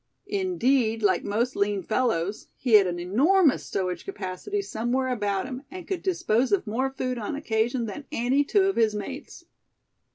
[0.25, 5.87] Indeed, like most lean fellows, he had an enormous stowage capacity somewhere about him, and
[5.87, 9.45] could dispose of more food on occasion than any two of his mates.